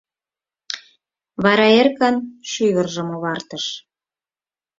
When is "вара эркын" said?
1.43-2.15